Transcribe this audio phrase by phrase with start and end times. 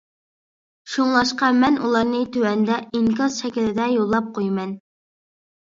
[0.93, 4.77] شۇڭلاشقا مەن ئۇلارنى تۆۋەندە ئىنكاس شەكلىدە يوللاپ قويىمەن.